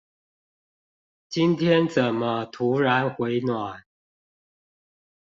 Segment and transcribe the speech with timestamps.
[1.29, 3.83] 今天怎麼突然回暖